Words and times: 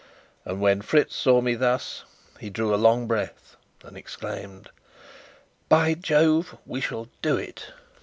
And 0.45 0.59
when 0.59 0.81
Fritz 0.81 1.15
saw 1.15 1.41
me 1.41 1.53
thus 1.53 2.05
he 2.39 2.49
drew 2.49 2.73
a 2.73 2.75
long 2.75 3.05
breath 3.05 3.55
and 3.83 3.95
exclaimed: 3.95 4.71
"By 5.69 5.93
Jove, 5.93 6.57
we 6.65 6.81
shall 6.81 7.09
do 7.21 7.37
it!" 7.37 7.67